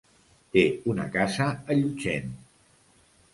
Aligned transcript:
Té 0.55 0.63
una 0.93 1.05
casa 1.17 1.51
a 1.51 1.77
Llutxent. 1.79 2.33